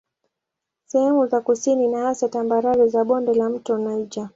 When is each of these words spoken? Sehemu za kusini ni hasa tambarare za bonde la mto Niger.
Sehemu 0.85 1.27
za 1.27 1.41
kusini 1.41 1.87
ni 1.87 1.95
hasa 1.95 2.29
tambarare 2.29 2.87
za 2.87 3.03
bonde 3.05 3.33
la 3.33 3.49
mto 3.49 3.77
Niger. 3.77 4.29